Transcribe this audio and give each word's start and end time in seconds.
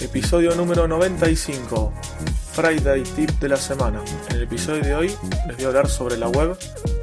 Episodio 0.00 0.54
número 0.54 0.86
95. 0.86 1.92
Friday 2.52 3.02
Tip 3.02 3.30
de 3.40 3.48
la 3.48 3.56
semana. 3.56 4.00
En 4.28 4.36
el 4.36 4.44
episodio 4.44 4.84
de 4.84 4.94
hoy 4.94 5.08
les 5.48 5.56
voy 5.56 5.64
a 5.64 5.68
hablar 5.68 5.88
sobre 5.88 6.16
la 6.16 6.28
web 6.28 6.56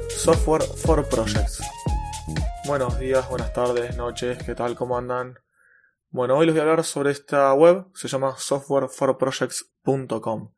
Software 0.08 0.62
for 0.62 1.06
Projects. 1.06 1.60
Buenos 2.66 2.98
días, 2.98 3.28
buenas 3.28 3.52
tardes, 3.52 3.98
noches, 3.98 4.42
¿qué 4.42 4.54
tal? 4.54 4.76
¿Cómo 4.76 4.96
andan? 4.96 5.38
Bueno, 6.08 6.38
hoy 6.38 6.46
les 6.46 6.54
voy 6.54 6.60
a 6.60 6.62
hablar 6.62 6.84
sobre 6.84 7.10
esta 7.10 7.52
web, 7.52 7.84
se 7.94 8.08
llama 8.08 8.34
softwareforprojects.com. 8.38 10.54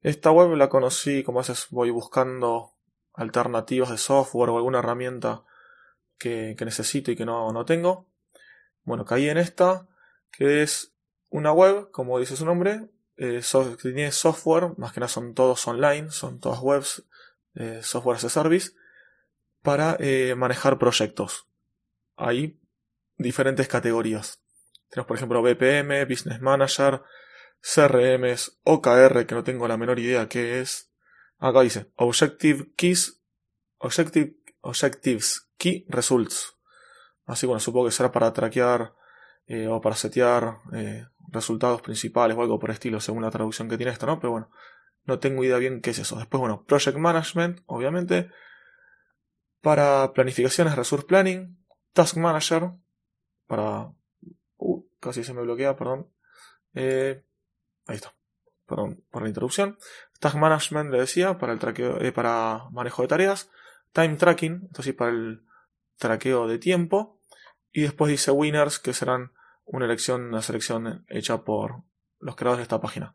Esta 0.00 0.30
web 0.30 0.56
la 0.56 0.70
conocí 0.70 1.22
como 1.22 1.40
a 1.40 1.42
veces 1.42 1.66
voy 1.68 1.90
buscando 1.90 2.78
alternativas 3.12 3.90
de 3.90 3.98
software 3.98 4.48
o 4.48 4.56
alguna 4.56 4.78
herramienta 4.78 5.44
que, 6.16 6.56
necesito 6.64 7.10
y 7.10 7.16
que 7.16 7.26
no, 7.26 7.52
no 7.52 7.66
tengo. 7.66 8.08
Bueno, 8.84 9.04
caí 9.04 9.28
en 9.28 9.36
esta, 9.36 9.86
que 10.30 10.62
es 10.62 10.91
una 11.32 11.50
web, 11.52 11.90
como 11.90 12.18
dice 12.18 12.36
su 12.36 12.44
nombre, 12.44 12.90
eh, 13.16 13.40
tiene 13.80 14.12
software, 14.12 14.74
más 14.76 14.92
que 14.92 15.00
nada 15.00 15.08
son 15.08 15.34
todos 15.34 15.66
online, 15.66 16.10
son 16.10 16.38
todas 16.40 16.60
webs, 16.60 17.04
eh, 17.54 17.80
software 17.82 18.16
as 18.16 18.24
a 18.24 18.28
service, 18.28 18.72
para 19.62 19.96
eh, 19.98 20.34
manejar 20.36 20.78
proyectos. 20.78 21.48
Hay 22.16 22.60
diferentes 23.16 23.66
categorías. 23.66 24.42
Tenemos, 24.90 25.06
por 25.06 25.16
ejemplo, 25.16 25.40
BPM, 25.40 26.04
Business 26.04 26.40
Manager, 26.42 27.02
CRMs, 27.60 28.60
OKR, 28.64 29.24
que 29.26 29.34
no 29.34 29.42
tengo 29.42 29.66
la 29.66 29.78
menor 29.78 29.98
idea 29.98 30.28
qué 30.28 30.60
es. 30.60 30.92
Acá 31.38 31.62
dice 31.62 31.90
Objective 31.96 32.72
Keys, 32.76 33.22
Objective, 33.78 34.36
Objectives 34.60 35.48
Key 35.56 35.86
Results. 35.88 36.56
Así 37.24 37.46
bueno, 37.46 37.60
supongo 37.60 37.86
que 37.86 37.92
será 37.92 38.12
para 38.12 38.32
traquear 38.32 38.94
o 39.68 39.80
para 39.80 39.96
setear 39.96 40.58
resultados 41.32 41.82
principales 41.82 42.36
o 42.36 42.42
algo 42.42 42.58
por 42.58 42.70
estilo, 42.70 43.00
según 43.00 43.22
la 43.22 43.30
traducción 43.30 43.68
que 43.68 43.76
tiene 43.76 43.92
esto, 43.92 44.06
¿no? 44.06 44.20
Pero 44.20 44.30
bueno, 44.30 44.50
no 45.04 45.18
tengo 45.18 45.42
idea 45.42 45.58
bien 45.58 45.80
qué 45.80 45.90
es 45.90 45.98
eso. 45.98 46.16
Después, 46.16 46.40
bueno, 46.40 46.64
Project 46.64 46.96
Management, 46.96 47.60
obviamente. 47.66 48.30
Para 49.60 50.12
planificaciones, 50.12 50.76
Resource 50.76 51.06
Planning. 51.06 51.58
Task 51.92 52.16
Manager. 52.16 52.72
Para. 53.46 53.92
Uh, 54.56 54.86
casi 55.00 55.24
se 55.24 55.34
me 55.34 55.42
bloquea, 55.42 55.76
perdón. 55.76 56.08
Eh, 56.74 57.24
ahí 57.86 57.96
está. 57.96 58.14
Perdón 58.66 59.04
por 59.10 59.22
la 59.22 59.28
introducción. 59.28 59.78
Task 60.20 60.36
Management, 60.36 60.90
le 60.90 61.00
decía, 61.00 61.38
para 61.38 61.52
el 61.52 61.58
traqueo, 61.58 61.98
para 62.14 62.68
manejo 62.70 63.02
de 63.02 63.08
tareas. 63.08 63.50
Time 63.92 64.16
Tracking, 64.16 64.70
sí, 64.80 64.92
para 64.92 65.10
el 65.10 65.44
traqueo 65.96 66.46
de 66.46 66.58
tiempo. 66.58 67.20
Y 67.72 67.82
después 67.82 68.10
dice 68.10 68.30
winners, 68.30 68.78
que 68.78 68.92
serán 68.92 69.32
una 69.64 69.86
elección, 69.86 70.22
una 70.28 70.42
selección 70.42 71.04
hecha 71.08 71.44
por 71.44 71.82
los 72.18 72.36
creadores 72.36 72.58
de 72.58 72.62
esta 72.64 72.80
página. 72.80 73.14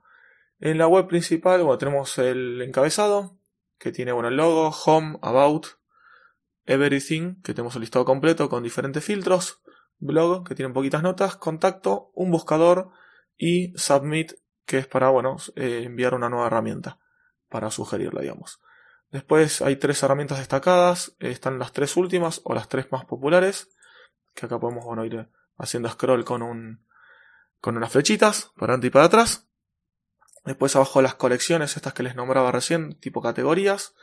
En 0.59 0.78
la 0.78 0.88
web 0.88 1.08
principal, 1.08 1.62
bueno, 1.64 1.78
tenemos 1.78 2.17
el 2.17 2.62
encabezado, 2.62 3.38
que 3.78 3.92
tiene 3.92 4.12
bueno, 4.12 4.30
el 4.30 4.38
logo, 4.38 4.70
home, 4.70 5.20
about, 5.22 5.68
everything, 6.66 7.42
que 7.42 7.53
tenemos 7.53 7.75
el 7.75 7.81
listado 7.81 8.06
completo 8.06 8.50
con 8.50 8.63
diferentes 8.63 9.03
filtros, 9.03 9.62
blog, 10.00 10.47
que 10.47 10.56
tiene 10.56 10.74
poquitas 10.74 11.03
notas, 11.03 11.36
contacto, 11.38 12.12
un 12.16 12.31
buscador 12.31 12.90
y 13.38 13.74
submit, 13.78 14.34
que 14.66 14.80
es 14.80 14.88
para, 14.88 15.09
bueno, 15.09 15.38
eh, 15.56 15.84
enviar 15.86 16.13
una 16.13 16.30
nueva 16.30 16.47
herramienta, 16.47 17.00
para 17.50 17.72
sugerirla, 17.72 18.22
digamos. 18.22 18.59
Después 19.12 19.62
hay 19.62 19.78
tres 19.78 20.03
herramientas 20.03 20.40
destacadas, 20.40 21.16
están 21.19 21.59
las 21.59 21.72
tres 21.72 21.96
últimas 21.96 22.41
o 22.44 22.53
las 22.53 22.68
tres 22.68 22.91
más 22.91 23.06
populares 23.06 23.69
que 24.38 24.46
acá 24.46 24.59
podemos 24.59 24.86
bueno, 24.86 25.03
ir 25.03 25.30
haciendo 25.57 25.90
scroll 25.90 26.23
con 26.23 26.41
un 26.41 26.85
con 27.59 27.75
unas 27.75 27.91
flechitas 27.91 28.51
para 28.56 28.73
adelante 28.73 28.88
y 28.88 28.90
para 28.91 29.06
atrás. 29.06 29.47
Después 30.45 30.75
abajo 30.75 31.01
las 31.01 31.16
colecciones, 31.16 31.75
estas 31.75 31.94
que 31.94 32.03
les 32.03 32.16
nombraba 32.16 32.51
recién, 32.51 32.97
tipo 33.00 33.22
categorías. 33.22 33.95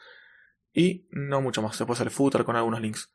Y 0.72 1.06
no 1.10 1.40
mucho 1.40 1.62
más. 1.62 1.78
Después 1.78 2.00
el 2.00 2.10
footer 2.10 2.44
con 2.44 2.56
algunos 2.56 2.80
links. 2.80 3.10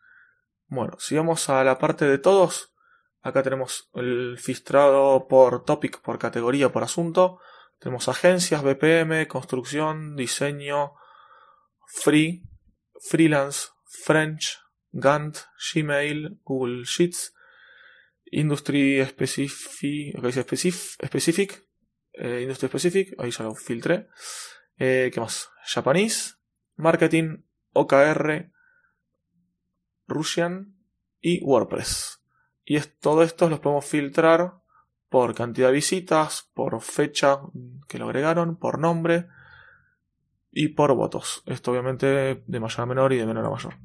Bueno, 0.67 0.95
si 0.97 1.16
vamos 1.16 1.50
a 1.50 1.63
la 1.63 1.77
parte 1.77 2.05
de 2.05 2.17
todos, 2.17 2.73
acá 3.22 3.44
tenemos 3.44 3.89
el 3.94 4.38
filtrado 4.39 5.27
por 5.27 5.66
topic, 5.66 6.01
por 6.01 6.17
categoría, 6.17 6.71
por 6.71 6.83
asunto. 6.83 7.39
Tenemos 7.79 8.07
agencias, 8.07 8.63
BPM, 8.63 9.27
construcción, 9.27 10.16
diseño, 10.16 10.94
free, 11.85 12.44
freelance, 13.00 13.69
French, 13.85 14.59
Gantt, 14.91 15.38
Gmail, 15.73 16.39
Google 16.44 16.83
Sheets, 16.85 17.33
Industry 18.31 19.06
Specific, 19.06 20.17
okay, 20.17 20.31
specific, 20.31 21.06
specific 21.06 21.69
eh, 22.13 22.41
Industry 22.41 22.67
Specific, 22.67 23.16
ahí 23.17 23.31
ya 23.31 23.44
lo 23.44 23.56
filtré. 23.56 24.09
Eh, 24.78 25.09
¿Qué 25.13 25.19
más? 25.19 25.50
Japanese, 25.63 26.35
Marketing, 26.75 27.44
OKR, 27.73 28.51
Russian 30.07 30.75
y 31.22 31.44
WordPress. 31.44 32.22
Y 32.66 32.75
es, 32.75 32.97
todo 33.00 33.23
esto 33.23 33.50
los 33.50 33.59
podemos 33.59 33.85
filtrar 33.85 34.56
por 35.09 35.34
cantidad 35.34 35.68
de 35.68 35.73
visitas, 35.73 36.50
por 36.53 36.79
fecha 36.81 37.39
que 37.88 37.97
lo 37.97 38.06
agregaron, 38.06 38.57
por 38.57 38.79
nombre 38.79 39.28
y 40.51 40.69
por 40.69 40.94
votos. 40.95 41.41
Esto 41.45 41.72
obviamente 41.72 42.44
de 42.45 42.59
mayor 42.59 42.81
a 42.81 42.85
menor 42.85 43.13
y 43.13 43.18
de 43.18 43.25
menor 43.25 43.45
a 43.45 43.50
mayor. 43.50 43.75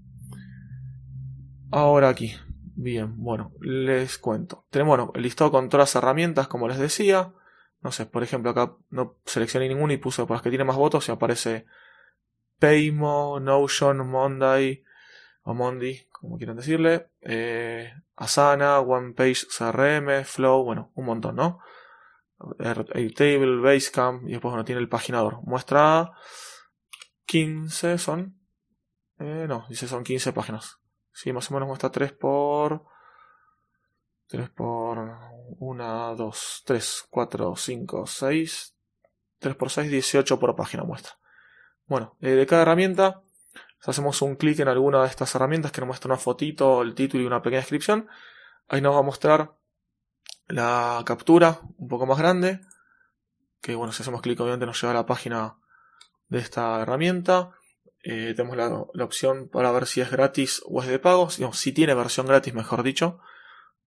Ahora 1.71 2.09
aquí. 2.09 2.35
Bien, 2.77 3.15
bueno, 3.17 3.53
les 3.61 4.19
cuento. 4.19 4.67
Tenemos 4.71 4.97
bueno, 4.99 5.13
el 5.15 5.23
listado 5.23 5.51
con 5.51 5.69
todas 5.69 5.91
las 5.91 6.03
herramientas, 6.03 6.49
como 6.49 6.69
les 6.69 6.79
decía. 6.79 7.33
No 7.81 7.93
sé, 7.93 8.07
por 8.07 8.23
ejemplo, 8.23 8.51
acá 8.51 8.75
no 8.91 9.17
seleccioné 9.25 9.69
ninguna 9.69 9.93
y 9.93 9.99
puse 9.99 10.23
por 10.23 10.37
las 10.37 10.43
que 10.43 10.49
tiene 10.49 10.65
más 10.65 10.77
votos 10.77 11.09
y 11.09 11.13
aparece 11.13 11.67
Paymo, 12.59 13.39
Notion, 13.41 14.09
Monday, 14.09 14.83
o 15.43 15.55
Monday, 15.55 16.09
como 16.11 16.37
quieran 16.39 16.57
decirle, 16.57 17.11
eh, 17.21 17.93
Asana, 18.17 18.81
OnePage 18.81 19.47
CRM, 19.47 20.25
Flow, 20.25 20.65
bueno, 20.65 20.91
un 20.95 21.05
montón, 21.05 21.37
¿no? 21.37 21.61
Airtable, 22.59 23.61
Basecamp, 23.61 24.27
y 24.29 24.33
después, 24.33 24.51
bueno, 24.51 24.65
tiene 24.65 24.81
el 24.81 24.89
paginador. 24.89 25.41
Muestra 25.45 26.13
15 27.27 27.99
son. 27.99 28.39
Eh, 29.19 29.47
no, 29.49 29.67
dice 29.69 29.87
son 29.87 30.03
15 30.03 30.33
páginas. 30.33 30.79
Sí, 31.15 31.33
más 31.33 31.51
o 31.51 31.55
menos 31.55 31.69
muestra 31.69 31.91
3 31.91 32.13
por... 32.13 32.85
3 34.27 34.51
por 34.51 34.99
1, 35.59 36.17
2, 36.17 36.63
3, 36.67 37.07
4, 37.09 37.57
5, 37.57 38.07
6. 38.07 38.77
3 39.39 39.57
por 39.57 39.71
6, 39.71 39.91
18 39.91 40.39
por 40.39 40.57
página 40.57 40.85
muestra. 40.85 41.13
Bueno, 41.87 42.17
eh, 42.21 42.31
de 42.31 42.47
cada 42.47 42.63
herramienta, 42.63 43.23
hacemos 43.87 44.23
un 44.23 44.37
clic 44.37 44.59
en 44.59 44.69
alguna 44.69 45.03
de 45.03 45.09
estas 45.09 45.35
herramientas 45.35 45.71
que 45.71 45.81
nos 45.81 45.89
muestra 45.89 46.09
una 46.09 46.19
fotito, 46.19 46.83
el 46.83 46.95
título 46.95 47.23
y 47.23 47.27
una 47.27 47.43
pequeña 47.43 47.61
descripción, 47.61 48.09
ahí 48.69 48.81
nos 48.81 48.95
va 48.95 49.01
a 49.01 49.03
mostrar 49.03 49.55
la 50.49 51.03
captura 51.05 51.61
un 51.79 51.89
poco 51.89 52.07
más 52.07 52.19
grande, 52.19 52.61
que 53.61 53.75
bueno, 53.75 53.93
si 53.93 54.03
hacemos 54.03 54.23
clic 54.23 54.41
obviamente 54.41 54.67
nos 54.67 54.81
lleva 54.81 54.93
a 54.93 54.97
la 54.97 55.07
página 55.07 55.59
de 56.29 56.39
esta 56.39 56.81
herramienta. 56.81 57.53
Eh, 58.07 58.35
tenemos 58.37 58.55
la, 58.59 58.69
opción 59.03 59.49
para 59.49 59.73
ver 59.73 59.87
si 59.87 60.03
es 60.03 60.11
gratis 60.11 60.63
o 60.67 60.83
es 60.83 60.89
de 60.89 60.99
pago. 60.99 61.31
si 61.31 61.73
tiene 61.73 61.95
versión 61.95 62.27
gratis, 62.27 62.53
mejor 62.53 62.83
dicho. 62.83 63.19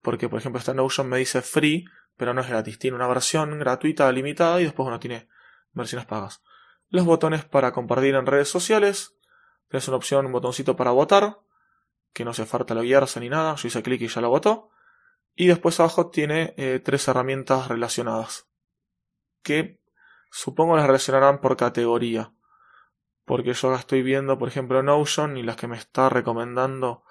Porque, 0.02 0.28
por 0.28 0.40
ejemplo, 0.40 0.58
esta 0.58 0.74
Notion 0.74 1.08
me 1.08 1.20
dice 1.20 1.44
free, 1.44 1.86
pero 2.18 2.34
no 2.34 2.42
es 2.42 2.50
gratis. 2.50 2.80
Tiene 2.80 2.96
una 2.96 3.08
versión 3.08 3.58
gratuita 3.60 4.12
limitada 4.12 4.60
y 4.60 4.64
después 4.64 4.88
uno 4.88 5.00
tiene 5.00 5.30
versiones 5.72 6.08
pagas. 6.08 6.42
Los 6.90 7.06
botones 7.06 7.46
para 7.46 7.72
compartir 7.72 8.16
en 8.16 8.26
redes 8.26 8.50
sociales. 8.50 9.16
Tienes 9.70 9.88
una 9.88 9.98
opción, 9.98 10.26
un 10.26 10.32
botoncito 10.32 10.76
para 10.76 10.92
votar, 10.92 11.40
que 12.12 12.26
no 12.26 12.34
se 12.34 12.48
falta 12.48 12.74
loguearse 12.74 13.20
ni 13.20 13.30
nada. 13.30 13.54
Yo 13.56 13.68
hice 13.68 13.84
clic 13.84 14.02
y 14.02 14.08
ya 14.08 14.22
lo 14.22 14.30
votó. 14.30 14.72
Y 15.36 15.46
después 15.46 15.80
abajo 15.80 16.10
tiene 16.10 16.56
eh, 16.58 16.82
tres 16.84 17.08
herramientas 17.08 17.68
relacionadas. 17.68 18.48
Que 19.44 19.80
supongo 20.32 20.76
las 20.76 20.88
relacionarán 20.88 21.40
por 21.40 21.56
categoría 21.56 22.34
porque 23.28 23.52
yo 23.54 23.76
estoy 23.76 24.04
viendo, 24.04 24.40
por 24.40 24.48
ejemplo, 24.48 24.82
Notion 24.82 25.36
y 25.36 25.44
las 25.44 25.58
que 25.58 25.68
me 25.68 25.76
está 25.76 26.08
recomendando 26.08 27.04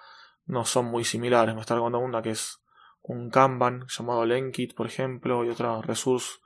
no 0.47 0.65
son 0.65 0.87
muy 0.87 1.05
similares. 1.05 1.55
Me 1.55 1.61
está 1.61 1.75
recomendando 1.75 2.07
una 2.07 2.23
que 2.23 2.31
es 2.31 2.63
un 3.03 3.29
Kanban 3.29 3.85
llamado 3.87 4.25
Lenkit, 4.25 4.75
por 4.75 4.87
ejemplo, 4.87 5.45
y 5.45 5.51
otra 5.51 5.83
Resource 5.83 6.39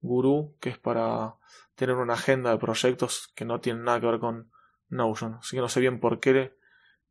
Guru, 0.00 0.56
que 0.58 0.70
es 0.70 0.78
para 0.78 1.36
tener 1.76 1.94
una 1.94 2.14
agenda 2.14 2.50
de 2.50 2.58
proyectos 2.58 3.30
que 3.36 3.44
no 3.44 3.60
tienen 3.60 3.84
nada 3.84 4.00
que 4.00 4.06
ver 4.06 4.18
con 4.18 4.50
Notion. 4.88 5.34
Así 5.34 5.54
que 5.54 5.60
no 5.60 5.68
sé 5.68 5.78
bien 5.78 6.00
por 6.00 6.18
qué 6.18 6.56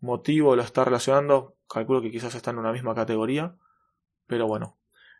motivo 0.01 0.57
lo 0.57 0.63
está 0.63 0.83
relacionando. 0.83 1.55
Calculo 1.69 2.01
que 2.01 2.11
quizás 2.11 2.35
están 2.35 2.55
en 2.55 2.59
una 2.59 2.73
misma 2.73 2.93
categoría. 2.93 3.55
Pero 4.27 4.47
bueno. 4.47 4.77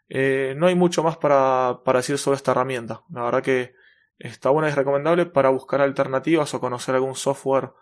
Eh, 0.10 0.56
no 0.58 0.68
hay 0.68 0.76
mucho 0.76 1.04
más 1.04 1.16
para, 1.16 1.84
para 1.86 2.00
decir 2.00 2.18
sobre 2.18 2.36
esta 2.36 2.52
herramienta. 2.52 3.04
La 3.14 3.24
verdad 3.24 3.42
que 3.42 3.76
está 4.22 4.50
buena 4.50 4.70
y 4.70 4.74
recomendable 4.74 5.26
para 5.26 5.50
buscar 5.50 5.82
alternativas 5.82 6.54
o 6.54 6.60
conocer 6.60 6.96
algún 6.96 7.16
software 7.16 7.74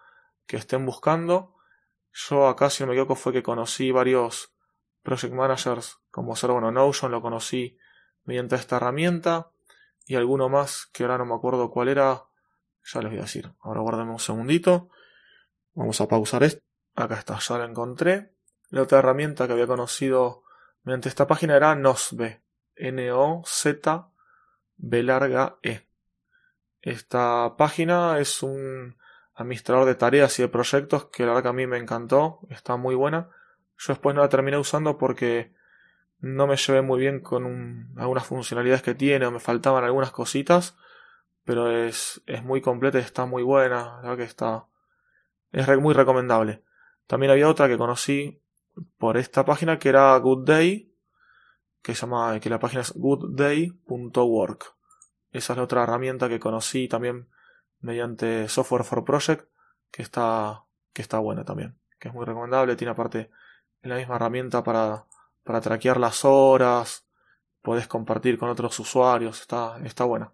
que 0.45 0.57
estén 0.57 0.85
buscando. 0.85 1.55
Yo 2.13 2.47
acá, 2.47 2.69
si 2.69 2.83
no 2.83 2.87
me 2.87 2.93
equivoco, 2.93 3.15
fue 3.15 3.33
que 3.33 3.43
conocí 3.43 3.91
varios 3.91 4.53
project 5.03 5.33
managers, 5.33 5.99
como 6.11 6.35
ser 6.35 6.51
bueno, 6.51 6.71
Notion, 6.71 7.11
lo 7.11 7.21
conocí 7.21 7.77
mediante 8.23 8.55
esta 8.55 8.77
herramienta. 8.77 9.51
Y 10.05 10.15
alguno 10.15 10.49
más 10.49 10.87
que 10.91 11.03
ahora 11.03 11.19
no 11.19 11.25
me 11.25 11.35
acuerdo 11.35 11.69
cuál 11.69 11.89
era. 11.89 12.25
Ya 12.83 13.01
les 13.01 13.11
voy 13.11 13.19
a 13.19 13.23
decir. 13.23 13.53
Ahora 13.59 13.81
guardemos 13.81 14.13
un 14.13 14.19
segundito. 14.19 14.89
Vamos 15.73 16.01
a 16.01 16.07
pausar 16.07 16.43
esto. 16.43 16.63
Acá 16.95 17.15
está, 17.15 17.37
ya 17.37 17.57
la 17.57 17.65
encontré. 17.65 18.33
La 18.69 18.81
otra 18.81 18.99
herramienta 18.99 19.45
que 19.45 19.53
había 19.53 19.67
conocido 19.67 20.43
mediante 20.83 21.09
esta 21.09 21.27
página 21.27 21.55
era 21.55 21.75
Nozbe. 21.75 22.41
N-O-Z 22.75 24.11
B 24.77 25.03
larga 25.03 25.59
E. 25.61 25.88
Esta 26.81 27.55
página 27.57 28.19
es 28.19 28.41
un 28.43 28.97
administrador 29.35 29.85
de 29.85 29.95
tareas 29.95 30.37
y 30.39 30.43
de 30.43 30.49
proyectos 30.49 31.05
que 31.05 31.23
la 31.23 31.29
verdad 31.29 31.43
que 31.43 31.49
a 31.49 31.53
mí 31.53 31.67
me 31.67 31.77
encantó, 31.77 32.39
está 32.49 32.77
muy 32.77 32.95
buena. 32.95 33.29
Yo 33.77 33.93
después 33.93 34.15
no 34.15 34.21
la 34.21 34.29
terminé 34.29 34.57
usando 34.57 34.97
porque 34.97 35.53
no 36.19 36.47
me 36.47 36.57
llevé 36.57 36.81
muy 36.81 36.99
bien 36.99 37.21
con 37.21 37.93
algunas 37.97 38.25
funcionalidades 38.25 38.81
que 38.81 38.95
tiene 38.95 39.25
o 39.25 39.31
me 39.31 39.39
faltaban 39.39 39.83
algunas 39.83 40.11
cositas, 40.11 40.77
pero 41.45 41.71
es, 41.71 42.21
es 42.25 42.43
muy 42.43 42.61
completa 42.61 42.97
y 42.99 43.01
está 43.01 43.25
muy 43.25 43.43
buena, 43.43 44.01
la 44.01 44.01
verdad 44.01 44.17
que 44.17 44.23
está 44.23 44.65
es 45.51 45.79
muy 45.79 45.93
recomendable. 45.93 46.63
También 47.07 47.31
había 47.31 47.49
otra 47.49 47.67
que 47.67 47.77
conocí 47.77 48.41
por 48.97 49.17
esta 49.17 49.45
página 49.45 49.79
que 49.79 49.89
era 49.89 50.15
Good 50.17 50.45
Day, 50.45 50.93
que 51.81 51.95
se 51.95 52.01
llama 52.01 52.39
que 52.39 52.49
la 52.49 52.59
página 52.59 52.81
es 52.81 52.93
goodday.work. 52.93 54.75
Esa 55.31 55.53
es 55.53 55.57
la 55.57 55.63
otra 55.63 55.83
herramienta 55.83 56.27
que 56.27 56.39
conocí 56.39 56.87
también 56.87 57.29
mediante 57.79 58.47
Software 58.49 58.83
for 58.83 59.05
Project, 59.05 59.47
que 59.91 60.01
está, 60.01 60.65
que 60.93 61.01
está 61.01 61.19
buena 61.19 61.43
también, 61.43 61.77
que 61.99 62.07
es 62.07 62.13
muy 62.13 62.25
recomendable. 62.25 62.75
Tiene 62.75 62.91
aparte 62.91 63.29
la 63.81 63.95
misma 63.95 64.15
herramienta 64.15 64.63
para, 64.63 65.05
para 65.43 65.61
traquear 65.61 65.99
las 65.99 66.25
horas, 66.25 67.05
podés 67.61 67.87
compartir 67.87 68.37
con 68.37 68.49
otros 68.49 68.79
usuarios, 68.79 69.41
está, 69.41 69.79
está 69.85 70.03
buena. 70.03 70.33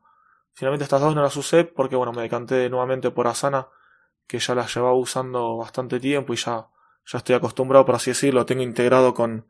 Finalmente 0.53 0.85
estas 0.85 1.01
dos 1.01 1.13
no 1.13 1.21
las 1.21 1.35
usé 1.35 1.65
porque 1.65 1.97
bueno, 1.97 2.13
me 2.13 2.21
decanté 2.21 2.69
nuevamente 2.69 3.11
por 3.11 3.27
Asana, 3.27 3.67
que 4.27 4.39
ya 4.39 4.55
las 4.55 4.73
llevaba 4.73 4.95
usando 4.95 5.57
bastante 5.57 5.99
tiempo 5.99 6.33
y 6.33 6.37
ya, 6.37 6.69
ya 7.05 7.17
estoy 7.17 7.35
acostumbrado, 7.35 7.85
por 7.85 7.95
así 7.95 8.11
decirlo, 8.11 8.45
tengo 8.45 8.63
integrado 8.63 9.13
con 9.13 9.47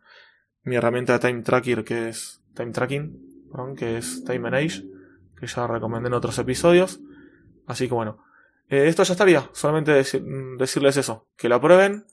mi 0.64 0.76
herramienta 0.76 1.14
de 1.14 1.20
time 1.20 1.44
tracker 1.44 1.84
que 1.84 2.10
es 2.10 2.42
time 2.56 2.72
tracking, 2.72 3.48
perdón, 3.52 3.76
que 3.76 3.98
es 3.98 4.24
Time 4.26 4.40
Manage 4.40 4.95
que 5.40 5.48
ya 5.48 5.68
recomendé 5.68 6.08
en 6.08 6.14
otros 6.14 6.38
episodios. 6.40 7.00
Así 7.68 7.88
que 7.88 7.94
bueno, 7.94 8.24
eh, 8.70 8.88
esto 8.88 9.04
ya 9.04 9.14
estaría. 9.14 9.50
Solamente 9.54 9.92
decirles 9.92 10.98
eso, 10.98 11.28
que 11.38 11.50
la 11.50 11.60
prueben, 11.60 12.06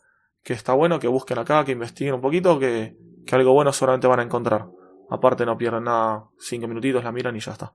que 0.42 0.52
está 0.52 0.72
bueno, 0.72 0.98
que 0.98 1.08
busquen 1.08 1.38
acá, 1.38 1.64
que 1.64 1.72
investiguen 1.72 2.14
un 2.14 2.20
poquito, 2.20 2.58
que, 2.58 2.96
que 3.26 3.34
algo 3.34 3.52
bueno 3.52 3.72
seguramente 3.72 4.06
van 4.06 4.20
a 4.20 4.24
encontrar. 4.24 4.68
Aparte 5.10 5.44
no 5.44 5.56
pierden 5.58 5.84
nada, 5.84 6.24
cinco 6.38 6.68
minutitos 6.68 7.04
la 7.04 7.12
miran 7.12 7.36
y 7.36 7.40
ya 7.40 7.52
está. 7.52 7.74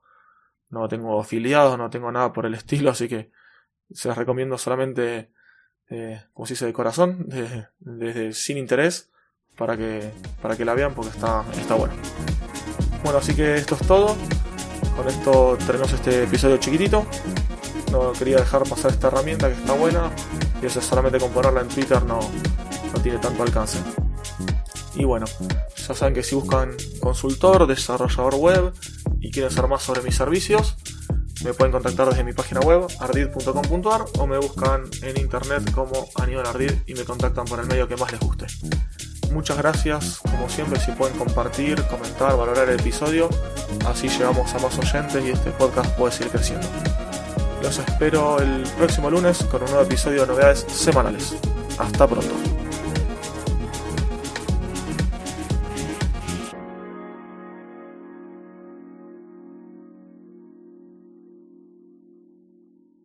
No 0.70 0.88
tengo 0.88 1.20
afiliados, 1.20 1.78
no 1.78 1.90
tengo 1.90 2.12
nada 2.12 2.34
por 2.34 2.46
el 2.46 2.54
estilo, 2.54 2.90
así 2.90 3.08
que 3.08 3.32
se 3.92 4.08
las 4.08 4.18
recomiendo 4.18 4.58
solamente, 4.58 5.32
eh, 5.90 6.24
como 6.34 6.46
se 6.46 6.54
dice, 6.54 6.66
de 6.66 6.74
corazón, 6.74 7.28
desde 7.80 8.34
sin 8.34 8.58
interés, 8.58 9.12
para 9.56 9.78
que, 9.78 10.12
para 10.42 10.56
que 10.58 10.66
la 10.66 10.74
vean 10.74 10.94
porque 10.94 11.12
está, 11.12 11.46
está 11.54 11.76
bueno. 11.76 11.94
Bueno, 13.04 13.20
así 13.20 13.36
que 13.36 13.56
esto 13.56 13.76
es 13.76 13.88
todo. 13.88 14.16
Con 14.98 15.08
esto 15.08 15.58
tenemos 15.68 15.94
este 15.94 16.24
episodio 16.24 16.58
chiquitito. 16.58 17.06
No 17.92 18.12
quería 18.14 18.38
dejar 18.38 18.64
pasar 18.64 18.92
esta 18.92 19.10
herramienta 19.10 19.48
que 19.48 19.54
está 19.54 19.74
buena. 19.74 20.12
Y 20.60 20.66
eso 20.66 20.82
solamente 20.82 21.20
con 21.20 21.30
ponerla 21.32 21.62
en 21.62 21.68
Twitter 21.68 22.02
no, 22.04 22.20
no 22.20 23.02
tiene 23.02 23.20
tanto 23.20 23.44
alcance. 23.44 23.78
Y 24.96 25.06
bueno, 25.06 25.28
ya 25.76 25.94
saben 25.94 26.16
que 26.16 26.24
si 26.24 26.34
buscan 26.34 26.76
consultor, 27.00 27.68
desarrollador 27.68 28.36
web 28.36 28.74
y 29.20 29.30
quieren 29.30 29.52
saber 29.52 29.70
más 29.70 29.84
sobre 29.84 30.02
mis 30.02 30.16
servicios, 30.16 30.76
me 31.44 31.54
pueden 31.54 31.72
contactar 31.72 32.10
desde 32.10 32.24
mi 32.24 32.34
página 32.34 32.62
web 32.62 32.88
ardid.com.ar 33.00 34.06
o 34.18 34.26
me 34.26 34.40
buscan 34.40 34.84
en 35.04 35.20
internet 35.20 35.72
como 35.72 36.10
Aníbal 36.16 36.48
Ardid 36.48 36.72
y 36.88 36.96
me 36.96 37.04
contactan 37.04 37.46
por 37.46 37.60
el 37.60 37.68
medio 37.68 37.88
que 37.88 37.96
más 37.96 38.12
les 38.12 38.20
guste. 38.20 38.48
Muchas 39.32 39.58
gracias, 39.58 40.20
como 40.24 40.50
siempre, 40.50 40.80
si 40.80 40.92
pueden 40.92 41.18
compartir, 41.18 41.82
comentar, 41.84 42.36
valorar 42.36 42.70
el 42.70 42.80
episodio, 42.80 43.30
así 43.86 44.08
llegamos 44.08 44.54
a 44.54 44.60
más 44.60 44.78
oyentes 44.80 45.24
y 45.24 45.32
este 45.32 45.52
podcast 45.52 45.90
puede 45.98 46.14
seguir 46.14 46.32
creciendo. 46.32 46.68
Los 47.62 47.78
espero 47.80 48.40
el 48.40 48.64
próximo 48.78 49.10
lunes 49.10 49.44
con 49.52 49.62
un 49.64 49.70
nuevo 49.70 49.84
episodio 49.84 50.22
de 50.22 50.28
novedades 50.28 50.66
semanales. 50.70 51.36
Hasta 51.78 52.08
pronto. 52.08 52.57